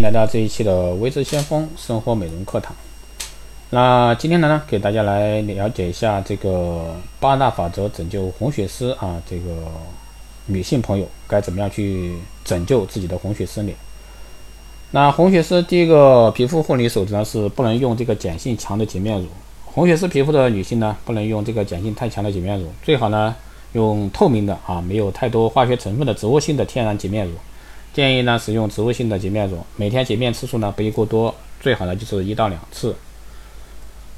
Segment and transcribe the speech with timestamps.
[0.00, 2.74] 来到这一期的微知先锋生活美容课堂。
[3.68, 9.66] 那今天呢，给大家来了解一下这个八大法则拯救红血丝啊，这个
[10.46, 13.76] 女性朋友该怎么样去拯救自己的红血丝脸？
[14.90, 19.26] 那红血丝第一个皮肤护理手段是不能用这个碱性强的洁面乳。
[19.66, 23.36] 红血丝皮肤的女性呢，不能用这个碱性太强的洁面乳，最好呢
[23.74, 27.34] 用透明的啊，没有太多化学成分的植物性的天然洁面乳。
[27.92, 32.94] 建议呢使用植物性的洁面乳，每天洁面次数呢不宜过多，最好呢就是一到两次。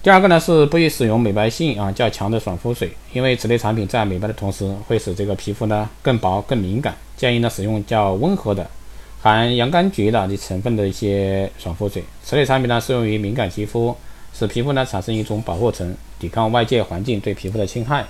[0.02, 6.94] 第二个呢是不宜使用美白性啊较强的爽肤水，因为此类产品在美白的同时会使这个皮肤呢更薄更敏感。
[7.16, 8.68] 建议呢使用较温和的
[9.20, 13.96] 含洋甘菊的成分的一些爽肤水，此类产品呢适用于敏感肌肤，
[14.34, 18.04] 使皮肤呢产生一种保护层，抵抗外界环境对皮肤的侵害。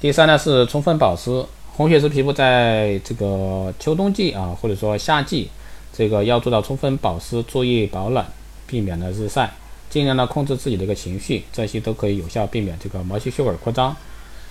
[0.00, 1.44] 第三呢是充分保湿。
[1.76, 5.48] 红血丝皮肤在这个秋冬季啊，或者说夏季，
[5.92, 8.24] 这个要做到充分保湿，注意保暖，
[8.64, 9.52] 避免了日晒，
[9.90, 13.94] 尽量呢控制自己的一个情绪，这些都可以有效避免这个毛细血管扩张。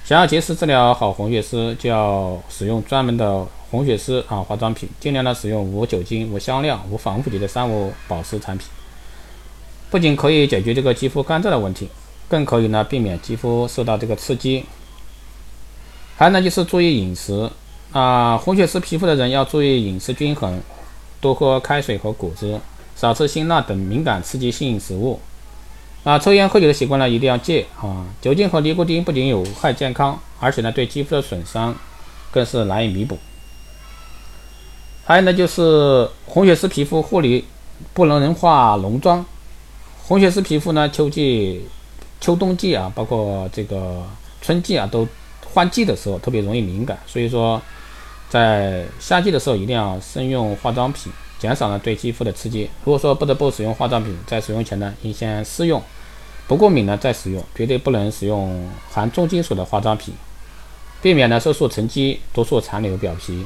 [0.03, 8.67] 想要及时治疗好红血丝，就要使用专门的红血丝啊化妆品，尽量呢使用无酒精、无香料、无防腐剂的三无保湿产品。
[9.89, 11.87] 不仅可以解决这个肌肤干燥的问题，
[12.27, 14.65] 更可以呢避免肌肤受到这个刺激。
[16.15, 17.49] 还有呢，就是注意饮食
[17.91, 20.61] 啊，红血丝皮肤的人要注意饮食均衡，
[21.19, 22.59] 多喝开水和果汁，
[22.95, 25.19] 少吃辛辣等敏感刺激性食物。
[26.03, 28.05] 啊，抽烟喝酒的习惯呢一定要戒啊。
[28.21, 31.75] 酒精和尼古丁不仅有害健康，而且呢对肌肤的损伤
[32.31, 33.17] 更是难以弥补。
[35.05, 37.45] 还有呢，就是红血丝皮肤护理
[37.93, 39.25] 不能人化浓妆。
[40.03, 41.65] 红血丝皮肤呢，秋季、
[42.21, 44.03] 秋冬季啊，包括这个
[44.41, 45.07] 春季啊，都。
[45.53, 47.61] 换季的时候特别容易敏感，所以说
[48.27, 52.67] 在夏季的时候一定要慎用化妆品，减少了对肌肤的刺激。
[52.83, 55.79] 如果说不得不使用化妆品，在使用前呢，应先试用，
[56.47, 60.13] 不过敏呢再使用，绝对不能使用含重金属的化妆品，
[61.01, 63.45] 避免呢色素沉积，毒素残留表皮。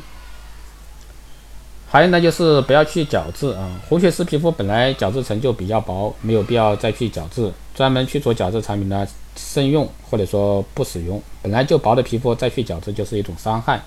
[1.89, 11.21] 还有呢，就是不要去角质啊，红血丝皮肤本来角质层就比较薄，没有必要再去角质，专门去除角质产品呢，慎用或者说不使用。
[11.41, 13.81] 本来就薄的皮肤再去角质就是一种伤害。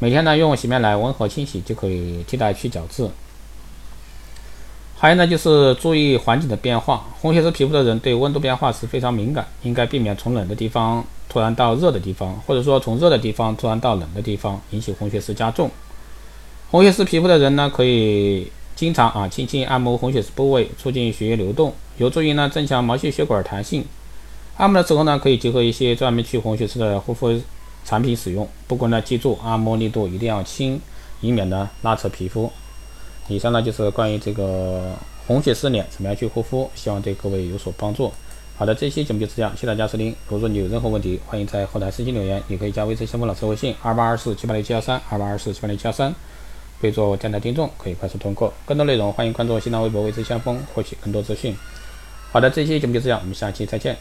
[0.00, 3.08] 每天呢用洗面奶温和清洗就可以替代去角质。
[4.98, 15.70] 还有呢，就是注意环境的变化，红血丝皮肤的人对温度变化是非常敏感，应该避免从冷的地方突然到热的地方，或者说从热的地方突然到冷的地方，引起红血丝加重。
[16.70, 18.46] 红血丝皮肤的人呢，可以
[18.76, 23.82] 经常啊轻轻按摩红血丝部位，促进血液流动，有助于呢增强毛细血管弹性。
[24.58, 27.40] 按摩的时候呢，可以结合一些专门去红血丝的护肤
[27.86, 28.46] 产品使用。
[28.66, 30.78] 不过呢，记住按摩力度一定要轻，
[31.22, 32.52] 以免呢拉扯皮肤。
[33.28, 34.92] 以上呢就是关于这个
[35.26, 38.12] 红血丝脸怎么样去护肤，希望对各位有所帮助。
[38.56, 40.08] 好的，这期节目就是这样，谢谢大家收听。
[40.26, 46.14] 如果说你有任何问题，欢迎在后台私信留言，也可以加微信先锋老师微信二八二四七八六七幺三二八二四七八六七幺三。
[46.80, 51.56] 备注电台听众可以快速通过，更多内容欢迎关注新浪微博“未知先锋”获取更多资讯。
[52.30, 53.96] 好的，这期节目就这样，我们下期再见。